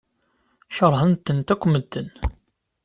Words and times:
Keṛhen-tent 0.75 1.53
akk 1.53 1.63
medden. 1.67 2.07